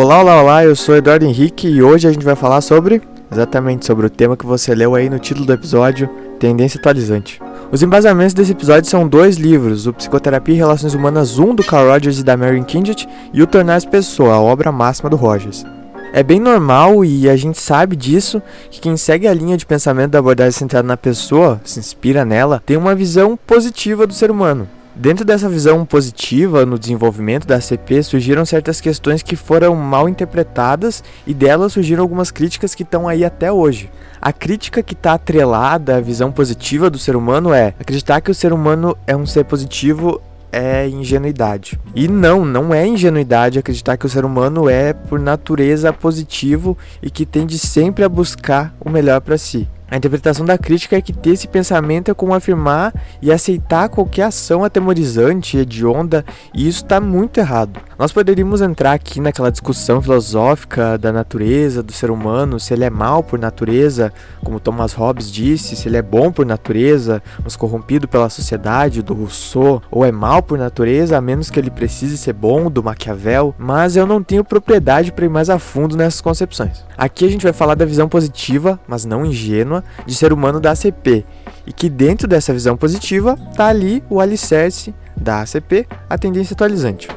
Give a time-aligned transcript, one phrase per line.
[0.00, 3.02] Olá, olá, olá, eu sou Eduardo Henrique e hoje a gente vai falar sobre
[3.32, 7.42] exatamente sobre o tema que você leu aí no título do episódio, Tendência Atualizante.
[7.72, 11.88] Os embasamentos desse episódio são dois livros, o Psicoterapia e Relações Humanas 1 do Carl
[11.88, 15.64] Rogers e da Mary Kindred e o Tornar-se Pessoa, a obra máxima do Rogers.
[16.12, 18.40] É bem normal e a gente sabe disso
[18.70, 22.62] que quem segue a linha de pensamento da abordagem centrada na pessoa, se inspira nela,
[22.64, 24.68] tem uma visão positiva do ser humano.
[24.98, 31.04] Dentro dessa visão positiva no desenvolvimento da ACP surgiram certas questões que foram mal interpretadas
[31.24, 33.88] e delas surgiram algumas críticas que estão aí até hoje.
[34.20, 38.34] A crítica que está atrelada à visão positiva do ser humano é acreditar que o
[38.34, 41.78] ser humano é um ser positivo é ingenuidade.
[41.94, 47.08] E não, não é ingenuidade acreditar que o ser humano é por natureza positivo e
[47.08, 49.68] que tende sempre a buscar o melhor para si.
[49.90, 52.92] A interpretação da crítica é que ter esse pensamento é como afirmar
[53.22, 57.80] e aceitar qualquer ação atemorizante, hedionda, e isso está muito errado.
[57.98, 62.90] Nós poderíamos entrar aqui naquela discussão filosófica da natureza, do ser humano, se ele é
[62.90, 64.12] mal por natureza,
[64.44, 69.14] como Thomas Hobbes disse, se ele é bom por natureza, mas corrompido pela sociedade, do
[69.14, 73.54] Rousseau, ou é mal por natureza, a menos que ele precise ser bom, do Maquiavel,
[73.58, 76.84] mas eu não tenho propriedade para ir mais a fundo nessas concepções.
[76.96, 80.72] Aqui a gente vai falar da visão positiva, mas não ingênua de ser humano da
[80.72, 81.24] ACP
[81.66, 87.08] e que dentro dessa visão positiva está ali o alicerce da ACP, a tendência atualizante.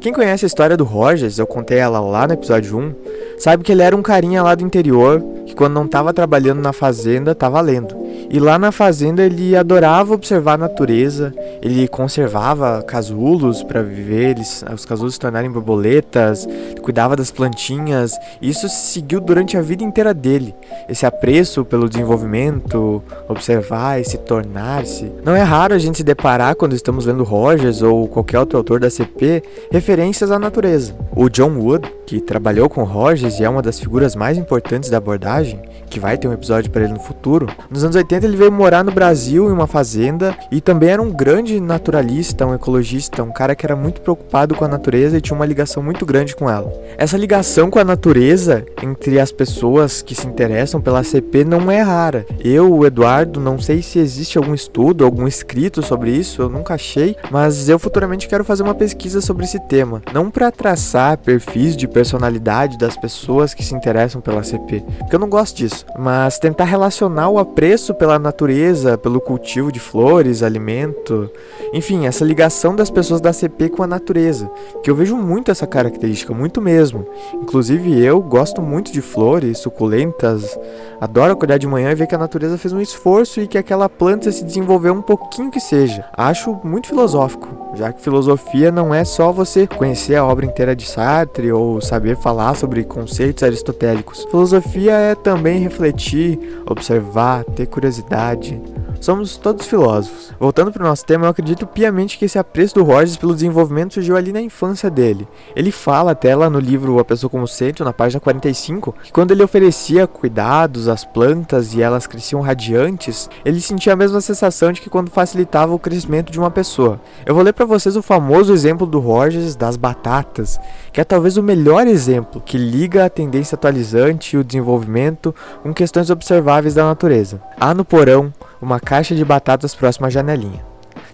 [0.00, 2.94] Quem conhece a história do Rogers, eu contei ela lá no episódio 1,
[3.38, 6.72] sabe que ele era um carinha lá do interior que quando não estava trabalhando na
[6.72, 8.02] fazenda estava lendo.
[8.28, 14.64] E lá na fazenda ele adorava observar a natureza, ele conservava casulos para viver, eles,
[14.74, 16.48] os casulos se tornarem borboletas,
[16.80, 18.18] cuidava das plantinhas.
[18.40, 20.54] E isso seguiu durante a vida inteira dele.
[20.88, 25.10] Esse apreço pelo desenvolvimento, observar e se tornar-se.
[25.24, 28.80] Não é raro a gente se deparar quando estamos lendo Rogers ou qualquer outro autor
[28.80, 30.94] da CP referências à natureza.
[31.14, 34.98] O John Wood, que trabalhou com Rogers e é uma das figuras mais importantes da
[34.98, 38.50] abordagem, que vai ter um episódio para ele no futuro, nos anos 80 ele veio
[38.50, 43.32] morar no Brasil em uma fazenda e também era um grande naturalista, um ecologista, um
[43.32, 46.48] cara que era muito preocupado com a natureza e tinha uma ligação muito grande com
[46.48, 46.72] ela.
[46.96, 51.80] Essa ligação com a natureza entre as pessoas que se interessam pela CP não é
[51.80, 52.26] rara.
[52.42, 56.74] Eu, o Eduardo, não sei se existe algum estudo, algum escrito sobre isso, eu nunca
[56.74, 61.76] achei, mas eu futuramente quero fazer uma pesquisa sobre esse tema, não para traçar perfis
[61.76, 66.38] de personalidade das pessoas que se interessam pela CP, porque eu não gosto disso mas
[66.38, 71.30] tentar relacionar o apreço pela natureza, pelo cultivo de flores, alimento,
[71.72, 74.50] enfim, essa ligação das pessoas da CP com a natureza,
[74.82, 77.06] que eu vejo muito essa característica, muito mesmo.
[77.34, 80.51] Inclusive eu gosto muito de flores, suculentas,
[81.00, 83.88] adoro acordar de manhã e ver que a natureza fez um esforço e que aquela
[83.88, 86.04] planta se desenvolveu um pouquinho que seja.
[86.16, 90.86] Acho muito filosófico, já que filosofia não é só você conhecer a obra inteira de
[90.86, 94.26] Sartre ou saber falar sobre conceitos aristotélicos.
[94.30, 98.60] Filosofia é também refletir, observar, ter curiosidade.
[99.02, 100.32] Somos todos filósofos.
[100.38, 103.94] Voltando para o nosso tema, eu acredito piamente que esse apreço do Rogers pelo desenvolvimento
[103.94, 105.26] surgiu ali na infância dele.
[105.56, 109.32] Ele fala até lá no livro A Pessoa como Centro, na página 45, que quando
[109.32, 114.80] ele oferecia cuidados às plantas e elas cresciam radiantes, ele sentia a mesma sensação de
[114.80, 117.00] que quando facilitava o crescimento de uma pessoa.
[117.26, 120.60] Eu vou ler para vocês o famoso exemplo do Rogers das batatas,
[120.92, 125.74] que é talvez o melhor exemplo que liga a tendência atualizante e o desenvolvimento com
[125.74, 127.42] questões observáveis da natureza.
[127.58, 130.64] Há no porão uma caixa de batatas próxima à janelinha.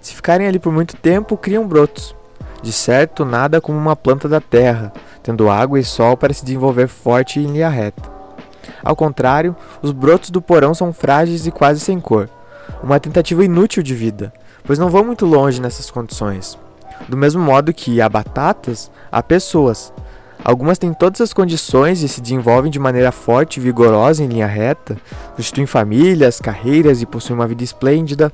[0.03, 2.15] Se ficarem ali por muito tempo, criam brotos.
[2.63, 4.93] De certo, nada como uma planta da terra,
[5.23, 8.03] tendo água e sol para se desenvolver forte e em linha reta.
[8.85, 12.29] Ao contrário, os brotos do porão são frágeis e quase sem cor.
[12.83, 14.33] Uma tentativa inútil de vida,
[14.63, 16.59] pois não vão muito longe nessas condições.
[17.09, 19.93] Do mesmo modo que há batatas, há pessoas,
[20.45, 24.47] Algumas têm todas as condições e se desenvolvem de maneira forte e vigorosa em linha
[24.47, 24.97] reta,
[25.37, 28.33] constituem famílias, carreiras e possuem uma vida esplêndida.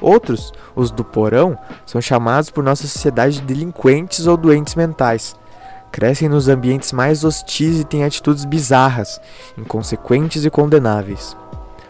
[0.00, 5.36] Outros, os do porão, são chamados por nossa sociedade de delinquentes ou doentes mentais.
[5.92, 9.20] Crescem nos ambientes mais hostis e têm atitudes bizarras,
[9.56, 11.36] inconsequentes e condenáveis.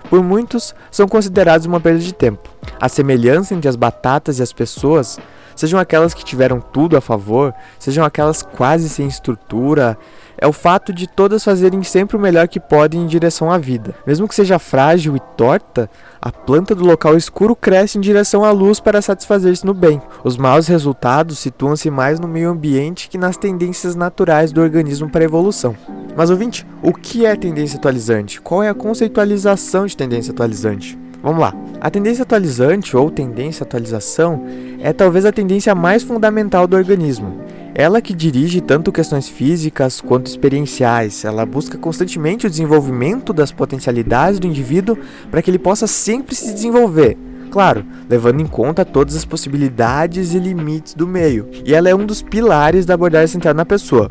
[0.09, 2.49] Por muitos, são considerados uma perda de tempo.
[2.81, 5.19] A semelhança entre as batatas e as pessoas
[5.57, 9.99] sejam aquelas que tiveram tudo a favor, sejam aquelas quase sem estrutura,
[10.39, 13.95] é o fato de todas fazerem sempre o melhor que podem em direção à vida.
[14.07, 15.89] Mesmo que seja frágil e torta,
[16.21, 20.01] a planta do local escuro cresce em direção à luz para satisfazer-se no bem.
[20.23, 25.23] Os maus resultados situam-se mais no meio ambiente que nas tendências naturais do organismo para
[25.23, 25.75] a evolução.
[26.15, 28.41] Mas ouvinte, o que é tendência atualizante?
[28.41, 30.99] Qual é a conceitualização de tendência atualizante?
[31.23, 31.55] Vamos lá.
[31.81, 34.45] A tendência atualizante ou tendência atualização
[34.81, 37.41] é talvez a tendência mais fundamental do organismo.
[37.75, 44.39] Ela que dirige tanto questões físicas quanto experienciais, ela busca constantemente o desenvolvimento das potencialidades
[44.39, 44.97] do indivíduo
[45.31, 47.19] para que ele possa sempre se desenvolver.
[47.51, 51.49] Claro, levando em conta todas as possibilidades e limites do meio.
[51.65, 54.09] E ela é um dos pilares da abordagem centrada na pessoa.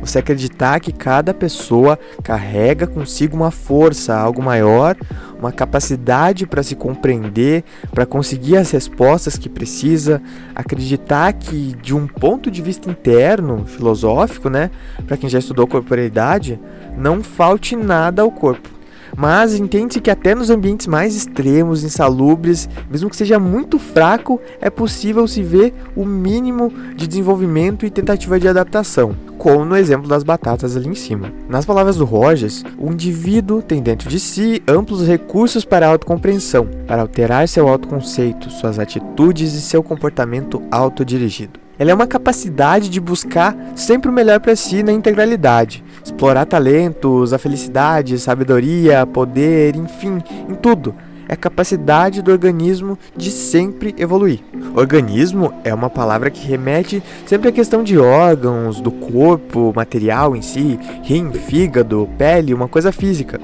[0.00, 4.96] Você acreditar que cada pessoa carrega consigo uma força, algo maior,
[5.42, 10.22] uma capacidade para se compreender, para conseguir as respostas que precisa,
[10.54, 14.70] acreditar que de um ponto de vista interno, filosófico, né,
[15.04, 16.60] para quem já estudou corporeidade,
[16.96, 18.81] não falte nada ao corpo.
[19.16, 24.70] Mas entende-se que até nos ambientes mais extremos, insalubres, mesmo que seja muito fraco, é
[24.70, 30.22] possível se ver o mínimo de desenvolvimento e tentativa de adaptação, como no exemplo das
[30.22, 31.32] batatas ali em cima.
[31.48, 36.68] Nas palavras do Rogers, o indivíduo tem dentro de si amplos recursos para a autocompreensão,
[36.86, 41.61] para alterar seu autoconceito, suas atitudes e seu comportamento autodirigido.
[41.78, 47.32] Ela é uma capacidade de buscar sempre o melhor para si na integralidade, explorar talentos,
[47.32, 50.94] a felicidade, sabedoria, poder, enfim, em tudo.
[51.28, 54.40] É a capacidade do organismo de sempre evoluir.
[54.74, 60.42] Organismo é uma palavra que remete sempre à questão de órgãos, do corpo, material em
[60.42, 63.40] si, rim, fígado, pele, uma coisa física.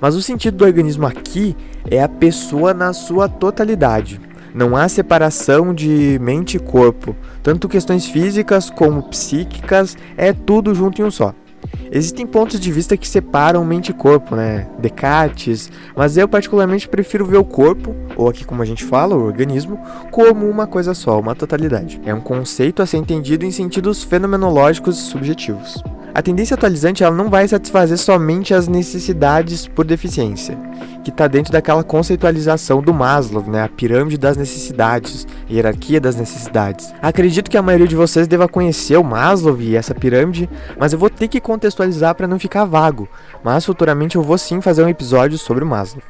[0.00, 1.54] Mas o sentido do organismo aqui
[1.90, 4.20] é a pessoa na sua totalidade.
[4.56, 11.02] Não há separação de mente e corpo, tanto questões físicas como psíquicas, é tudo junto
[11.02, 11.34] em um só.
[11.92, 14.66] Existem pontos de vista que separam mente e corpo, né?
[14.78, 19.26] Descartes, mas eu particularmente prefiro ver o corpo, ou aqui como a gente fala, o
[19.26, 19.78] organismo,
[20.10, 22.00] como uma coisa só, uma totalidade.
[22.06, 25.84] É um conceito a ser entendido em sentidos fenomenológicos e subjetivos.
[26.16, 30.58] A tendência atualizante ela não vai satisfazer somente as necessidades por deficiência,
[31.04, 36.16] que está dentro daquela conceitualização do Maslow, né, a pirâmide das necessidades, a hierarquia das
[36.16, 36.90] necessidades.
[37.02, 40.48] Acredito que a maioria de vocês deva conhecer o Maslow e essa pirâmide,
[40.78, 43.06] mas eu vou ter que contextualizar para não ficar vago.
[43.44, 46.02] Mas futuramente eu vou sim fazer um episódio sobre o Maslow.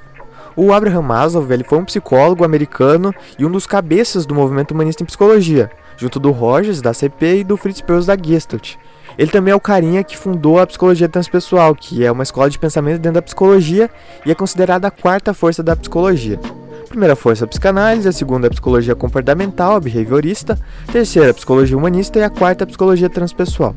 [0.55, 5.03] O Abraham Maslow ele foi um psicólogo americano e um dos cabeças do movimento humanista
[5.03, 8.77] em psicologia, junto do Rogers, da CP, e do Fritz Perls, da Gestalt.
[9.19, 12.59] Ele também é o carinha que fundou a psicologia transpessoal, que é uma escola de
[12.59, 13.91] pensamento dentro da psicologia
[14.25, 16.39] e é considerada a quarta força da psicologia.
[16.85, 20.59] A primeira força a psicanálise, a segunda a psicologia comportamental, a behaviorista,
[20.89, 23.75] a terceira a psicologia humanista e a quarta a psicologia transpessoal.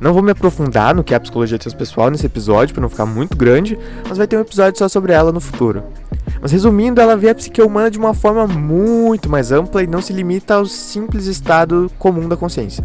[0.00, 3.06] Não vou me aprofundar no que é a psicologia transpessoal nesse episódio para não ficar
[3.06, 3.78] muito grande,
[4.08, 5.82] mas vai ter um episódio só sobre ela no futuro.
[6.40, 10.00] Mas resumindo, ela vê a psique humana de uma forma muito mais ampla e não
[10.00, 12.84] se limita ao simples estado comum da consciência.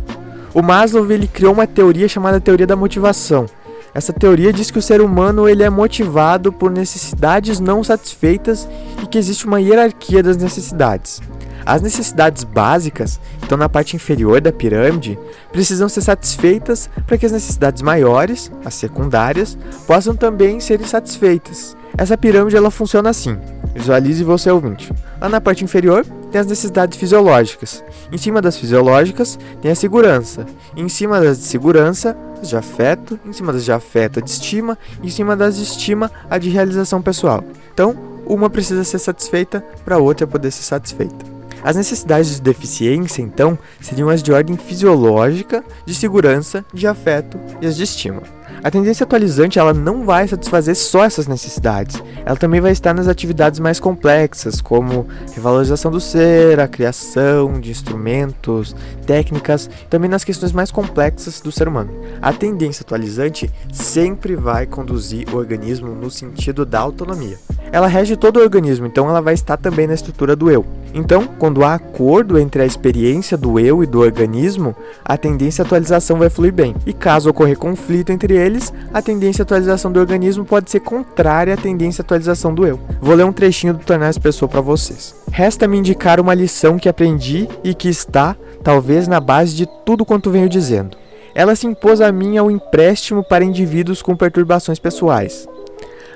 [0.58, 3.46] O Maslow ele criou uma teoria chamada teoria da motivação.
[3.94, 8.68] Essa teoria diz que o ser humano ele é motivado por necessidades não satisfeitas
[9.04, 11.22] e que existe uma hierarquia das necessidades.
[11.64, 15.20] As necessidades básicas, que estão na parte inferior da pirâmide,
[15.52, 19.56] precisam ser satisfeitas para que as necessidades maiores, as secundárias,
[19.86, 21.78] possam também ser satisfeitas.
[21.96, 23.38] Essa pirâmide ela funciona assim.
[23.76, 24.92] Visualize você ouvinte.
[25.22, 27.84] Lá na parte inferior tem as necessidades fisiológicas.
[28.12, 30.46] Em cima das fisiológicas tem a segurança.
[30.76, 33.20] Em cima das de segurança, as de afeto.
[33.26, 34.78] Em cima das de afeto, a de estima.
[35.04, 37.44] Em cima das de estima, a de realização pessoal.
[37.74, 37.96] Então,
[38.26, 41.38] uma precisa ser satisfeita para a outra poder ser satisfeita.
[41.64, 47.68] As necessidades de deficiência, então, seriam as de ordem fisiológica, de segurança, de afeto e
[47.68, 48.22] as de estima.
[48.64, 52.02] A tendência atualizante ela não vai satisfazer só essas necessidades.
[52.26, 57.72] Ela também vai estar nas atividades mais complexas, como revalorização do ser, a criação de
[57.72, 61.92] instrumentos, técnicas, também nas questões mais complexas do ser humano.
[62.22, 67.38] A tendência atualizante sempre vai conduzir o organismo no sentido da autonomia.
[67.72, 70.66] Ela rege todo o organismo, então ela vai estar também na estrutura do eu.
[70.94, 75.66] Então, quando há acordo entre a experiência do eu e do organismo, a tendência à
[75.66, 76.76] atualização vai fluir bem.
[76.86, 78.47] E caso ocorrer conflito entre eles,
[78.94, 82.80] a tendência à atualização do organismo pode ser contrária à tendência à atualização do eu.
[83.02, 85.16] Vou ler um trechinho do Tornar as Pessoas para vocês.
[85.32, 90.32] Resta-me indicar uma lição que aprendi e que está, talvez, na base de tudo quanto
[90.32, 90.98] venho dizendo.
[91.36, 95.48] Ela se impôs a mim ao empréstimo para indivíduos com perturbações pessoais.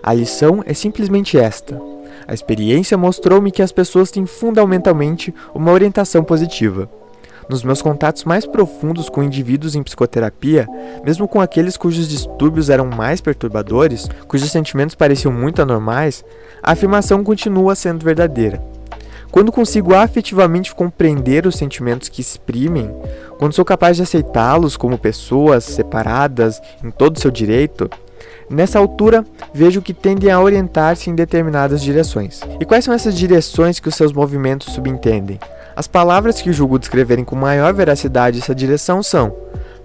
[0.02, 1.80] A lição é simplesmente esta.
[2.28, 6.90] A experiência mostrou-me que as pessoas têm fundamentalmente uma orientação positiva.
[7.52, 10.66] Nos meus contatos mais profundos com indivíduos em psicoterapia,
[11.04, 16.24] mesmo com aqueles cujos distúrbios eram mais perturbadores, cujos sentimentos pareciam muito anormais,
[16.64, 18.64] a afirmação continua sendo verdadeira.
[19.30, 22.90] Quando consigo afetivamente compreender os sentimentos que exprimem,
[23.38, 27.90] quando sou capaz de aceitá-los como pessoas separadas em todo seu direito,
[28.50, 32.42] Nessa altura, vejo que tendem a orientar-se em determinadas direções.
[32.60, 35.40] E quais são essas direções que os seus movimentos subentendem?
[35.76, 39.36] As palavras que julgo descreverem com maior veracidade essa direção são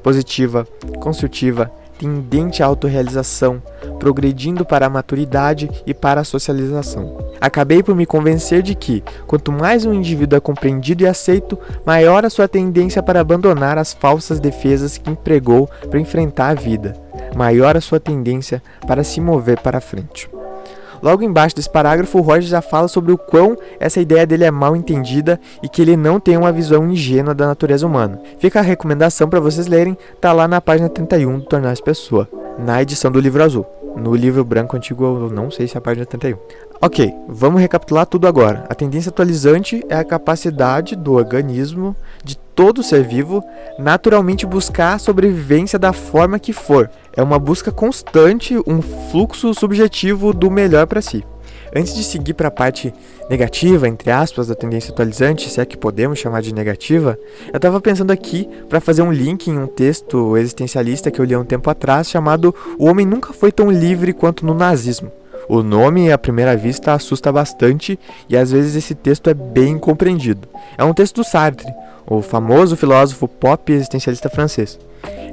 [0.03, 0.67] positiva,
[1.01, 3.61] construtiva, tendente à autorrealização,
[3.99, 7.17] progredindo para a maturidade e para a socialização.
[7.41, 12.25] Acabei por me convencer de que, quanto mais um indivíduo é compreendido e aceito, maior
[12.25, 16.95] a sua tendência para abandonar as falsas defesas que empregou para enfrentar a vida,
[17.35, 20.29] maior a sua tendência para se mover para frente.
[21.03, 24.51] Logo embaixo desse parágrafo, o Roger já fala sobre o quão essa ideia dele é
[24.51, 28.21] mal entendida e que ele não tem uma visão ingênua da natureza humana.
[28.39, 32.81] Fica a recomendação para vocês lerem, tá lá na página 31 do Tornar-se Pessoa, na
[32.83, 33.67] edição do livro azul.
[33.97, 36.37] No livro branco antigo eu não sei se é a página 31.
[36.83, 38.67] Ok, vamos recapitular tudo agora.
[38.69, 43.43] A tendência atualizante é a capacidade do organismo, de todo ser vivo,
[43.79, 46.91] naturalmente buscar a sobrevivência da forma que for.
[47.17, 51.25] É uma busca constante, um fluxo subjetivo do melhor para si.
[51.75, 52.93] Antes de seguir para a parte
[53.29, 57.19] negativa, entre aspas, da tendência atualizante, se é que podemos chamar de negativa,
[57.51, 61.35] eu estava pensando aqui para fazer um link em um texto existencialista que eu li
[61.35, 65.11] há um tempo atrás chamado O Homem Nunca Foi Tão Livre Quanto no Nazismo.
[65.49, 70.49] O nome, à primeira vista, assusta bastante e às vezes esse texto é bem compreendido.
[70.77, 71.73] É um texto do Sartre,
[72.09, 74.79] o famoso filósofo pop existencialista francês.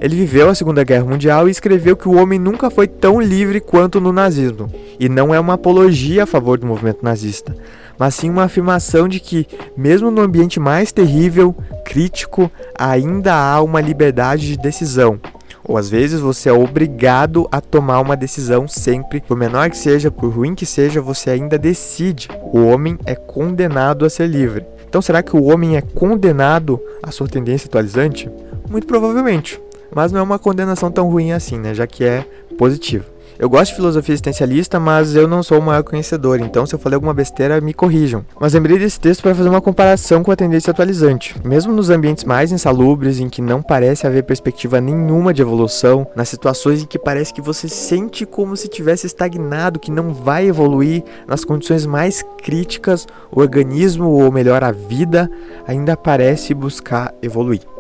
[0.01, 3.61] Ele viveu a Segunda Guerra Mundial e escreveu que o homem nunca foi tão livre
[3.61, 4.69] quanto no nazismo.
[4.99, 7.55] E não é uma apologia a favor do movimento nazista,
[7.97, 13.79] mas sim uma afirmação de que, mesmo no ambiente mais terrível, crítico, ainda há uma
[13.79, 15.19] liberdade de decisão.
[15.65, 20.11] Ou às vezes você é obrigado a tomar uma decisão sempre, por menor que seja,
[20.11, 22.27] por ruim que seja, você ainda decide.
[22.51, 24.72] O homem é condenado a ser livre.
[24.93, 28.29] Então será que o homem é condenado à sua tendência atualizante?
[28.69, 29.59] Muito provavelmente.
[29.91, 31.73] Mas não é uma condenação tão ruim assim, né?
[31.73, 32.23] Já que é
[32.59, 33.03] positiva.
[33.43, 36.79] Eu gosto de filosofia existencialista, mas eu não sou o maior conhecedor, então se eu
[36.79, 38.23] falei alguma besteira, me corrijam.
[38.39, 41.35] Mas lembrei desse texto para fazer uma comparação com a tendência atualizante.
[41.43, 46.29] Mesmo nos ambientes mais insalubres, em que não parece haver perspectiva nenhuma de evolução, nas
[46.29, 51.03] situações em que parece que você sente como se tivesse estagnado, que não vai evoluir,
[51.27, 55.29] nas condições mais críticas, o organismo, ou melhor, a vida,
[55.67, 57.72] ainda parece buscar evoluir.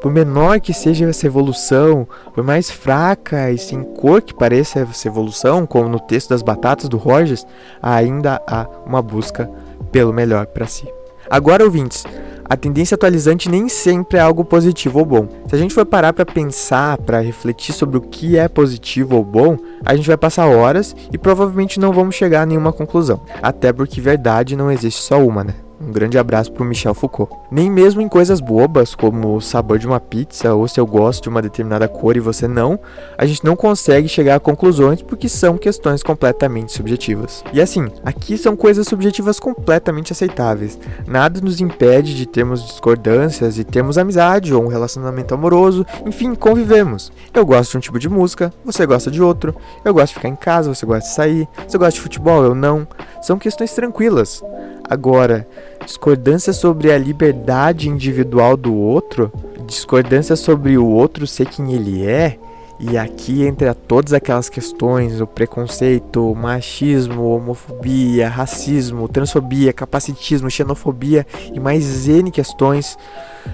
[0.00, 5.08] Por menor que seja essa evolução, por mais fraca e sem cor que pareça essa
[5.08, 7.44] evolução, como no texto das batatas do Rogers,
[7.82, 9.50] ainda há uma busca
[9.90, 10.86] pelo melhor para si.
[11.28, 12.04] Agora, ouvintes,
[12.48, 15.28] a tendência atualizante nem sempre é algo positivo ou bom.
[15.48, 19.24] Se a gente for parar para pensar, para refletir sobre o que é positivo ou
[19.24, 23.20] bom, a gente vai passar horas e provavelmente não vamos chegar a nenhuma conclusão.
[23.42, 25.54] Até porque verdade não existe só uma, né?
[25.80, 27.32] Um grande abraço pro Michel Foucault.
[27.50, 31.22] Nem mesmo em coisas bobas, como o sabor de uma pizza ou se eu gosto
[31.22, 32.78] de uma determinada cor e você não,
[33.16, 37.44] a gente não consegue chegar a conclusões porque são questões completamente subjetivas.
[37.52, 40.78] E assim, aqui são coisas subjetivas completamente aceitáveis.
[41.06, 47.12] Nada nos impede de termos discordâncias e termos amizade ou um relacionamento amoroso, enfim, convivemos.
[47.32, 49.54] Eu gosto de um tipo de música, você gosta de outro.
[49.84, 51.48] Eu gosto de ficar em casa, você gosta de sair.
[51.66, 52.86] Você gosta de futebol, eu não.
[53.22, 54.42] São questões tranquilas.
[54.88, 55.46] Agora,
[55.84, 59.30] discordância sobre a liberdade individual do outro,
[59.66, 62.38] discordância sobre o outro ser quem ele é,
[62.80, 71.26] e aqui entra todas aquelas questões, o preconceito, o machismo, homofobia, racismo, transfobia, capacitismo, xenofobia
[71.52, 72.96] e mais N questões,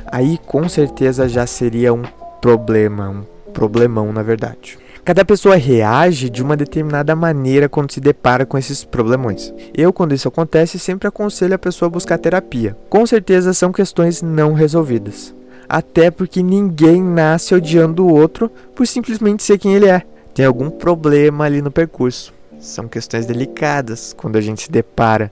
[0.07, 2.03] aí com certeza já seria um
[2.41, 4.84] problema, um problemão na verdade.
[5.05, 9.53] Cada pessoa reage de uma determinada maneira quando se depara com esses problemões.
[9.77, 12.75] Eu, quando isso acontece, sempre aconselho a pessoa a buscar terapia.
[12.89, 15.35] Com certeza são questões não resolvidas.
[15.69, 20.05] Até porque ninguém nasce odiando o outro por simplesmente ser quem ele é.
[20.33, 22.33] Tem algum problema ali no percurso.
[22.59, 25.31] São questões delicadas quando a gente se depara,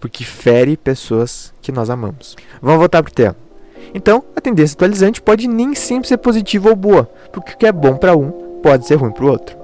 [0.00, 2.36] porque fere pessoas que nós amamos.
[2.62, 3.36] Vamos voltar pro tema.
[3.92, 7.72] Então, a tendência atualizante pode nem sempre ser positiva ou boa, porque o que é
[7.72, 9.56] bom para um pode ser ruim para o outro.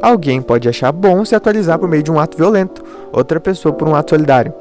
[0.00, 2.82] Alguém pode achar bom se atualizar por meio de um ato violento,
[3.12, 4.52] outra pessoa por um ato solidário.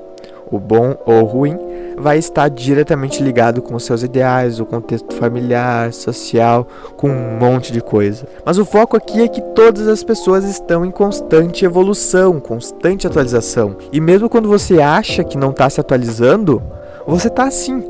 [0.52, 1.58] O bom ou ruim
[1.98, 7.82] vai estar diretamente ligado com seus ideais, o contexto familiar, social, com um monte de
[7.82, 8.28] coisa.
[8.46, 13.76] Mas o foco aqui é que todas as pessoas estão em constante evolução, constante atualização.
[13.92, 16.62] E mesmo quando você acha que não está se atualizando,
[17.08, 17.84] você está sim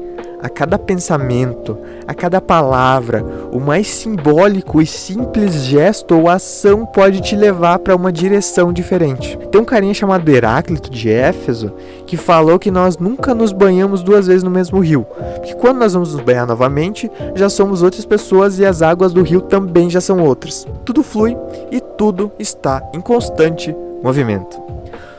[0.43, 7.21] a cada pensamento, a cada palavra, o mais simbólico e simples gesto ou ação pode
[7.21, 9.39] te levar para uma direção diferente.
[9.49, 11.71] Tem um carinha chamado Heráclito de Éfeso
[12.05, 15.93] que falou que nós nunca nos banhamos duas vezes no mesmo rio, porque quando nós
[15.93, 20.01] vamos nos banhar novamente, já somos outras pessoas e as águas do rio também já
[20.01, 20.67] são outras.
[20.83, 21.37] Tudo flui
[21.71, 23.73] e tudo está em constante
[24.03, 24.61] movimento.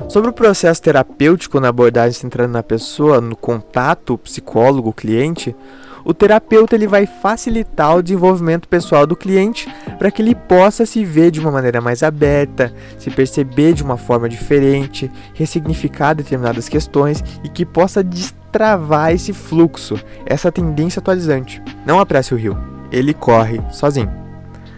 [0.09, 5.57] Sobre o processo terapêutico na abordagem centrada na pessoa, no contato psicólogo-cliente,
[6.05, 11.03] O terapeuta ele vai facilitar o desenvolvimento pessoal do cliente para que ele possa se
[11.03, 17.25] ver de uma maneira mais aberta, se perceber de uma forma diferente, ressignificar determinadas questões
[17.43, 21.63] e que possa destravar esse fluxo, essa tendência atualizante.
[21.87, 22.57] Não apresse o rio,
[22.93, 24.24] ele corre sozinho.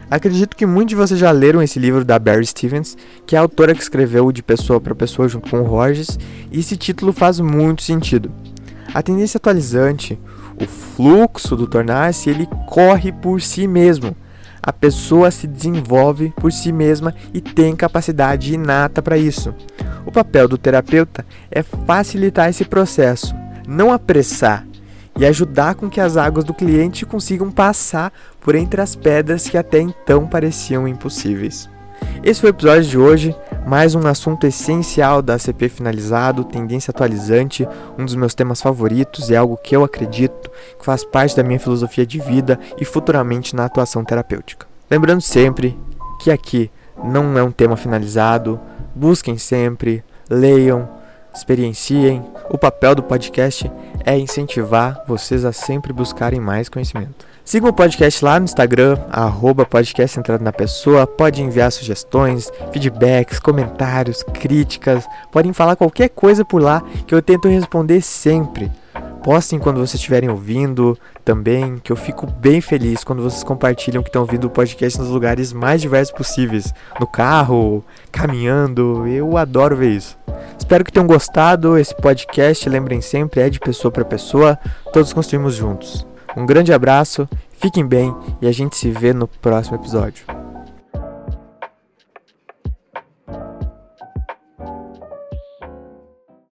[0.08, 2.96] Acredito que muitos de vocês já leram esse livro da Barry Stevens,
[3.26, 6.16] que é a autora que escreveu de pessoa para pessoa junto com o Rogers,
[6.50, 8.30] e esse título faz muito sentido.
[8.94, 10.16] A tendência atualizante,
[10.60, 14.16] o fluxo do tornar-se, ele corre por si mesmo.
[14.62, 19.52] A pessoa se desenvolve por si mesma e tem capacidade inata para isso.
[20.06, 23.34] O papel do terapeuta é facilitar esse processo,
[23.66, 24.64] não apressar
[25.16, 29.56] e ajudar com que as águas do cliente consigam passar por entre as pedras que
[29.56, 31.68] até então pareciam impossíveis.
[32.22, 37.66] Esse foi o episódio de hoje, mais um assunto essencial da ACP finalizado, tendência atualizante,
[37.98, 41.58] um dos meus temas favoritos e algo que eu acredito que faz parte da minha
[41.58, 44.66] filosofia de vida e futuramente na atuação terapêutica.
[44.90, 45.78] Lembrando sempre
[46.20, 46.70] que aqui
[47.02, 48.60] não é um tema finalizado,
[48.94, 50.88] busquem sempre, leiam,
[51.36, 52.24] experienciem.
[52.50, 53.70] O papel do podcast
[54.04, 57.26] é incentivar vocês a sempre buscarem mais conhecimento.
[57.44, 61.06] Siga o podcast lá no Instagram, arroba podcast na pessoa.
[61.06, 65.06] Pode enviar sugestões, feedbacks, comentários, críticas.
[65.30, 68.70] Podem falar qualquer coisa por lá que eu tento responder sempre.
[69.22, 74.08] Postem quando vocês estiverem ouvindo também, que eu fico bem feliz quando vocês compartilham que
[74.08, 76.72] estão ouvindo o podcast nos lugares mais diversos possíveis.
[77.00, 80.16] No carro, caminhando, eu adoro ver isso.
[80.56, 81.76] Espero que tenham gostado.
[81.76, 84.56] Esse podcast, lembrem sempre, é de pessoa para pessoa.
[84.92, 86.06] Todos construímos juntos.
[86.36, 87.28] Um grande abraço,
[87.58, 90.45] fiquem bem e a gente se vê no próximo episódio.